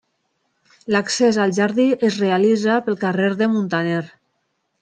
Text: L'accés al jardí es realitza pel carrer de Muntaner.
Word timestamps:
L'accés 0.95 1.37
al 1.43 1.53
jardí 1.59 1.85
es 2.09 2.19
realitza 2.23 2.81
pel 2.89 3.01
carrer 3.07 3.31
de 3.43 3.53
Muntaner. 3.55 4.05